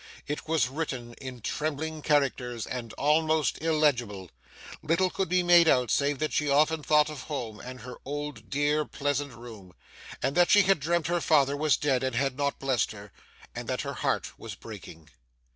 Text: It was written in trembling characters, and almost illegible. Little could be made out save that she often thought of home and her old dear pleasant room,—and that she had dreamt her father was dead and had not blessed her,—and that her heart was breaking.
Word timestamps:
It 0.25 0.47
was 0.47 0.67
written 0.67 1.13
in 1.21 1.41
trembling 1.41 2.01
characters, 2.01 2.65
and 2.65 2.91
almost 2.93 3.61
illegible. 3.61 4.31
Little 4.81 5.11
could 5.11 5.29
be 5.29 5.43
made 5.43 5.67
out 5.67 5.91
save 5.91 6.17
that 6.17 6.33
she 6.33 6.49
often 6.49 6.81
thought 6.81 7.11
of 7.11 7.21
home 7.25 7.59
and 7.59 7.81
her 7.81 7.97
old 8.03 8.49
dear 8.49 8.83
pleasant 8.83 9.31
room,—and 9.31 10.35
that 10.35 10.49
she 10.49 10.63
had 10.63 10.79
dreamt 10.79 11.05
her 11.05 11.21
father 11.21 11.55
was 11.55 11.77
dead 11.77 12.01
and 12.03 12.15
had 12.15 12.35
not 12.35 12.57
blessed 12.57 12.93
her,—and 12.93 13.67
that 13.69 13.81
her 13.81 13.93
heart 13.93 14.39
was 14.39 14.55
breaking. 14.55 15.09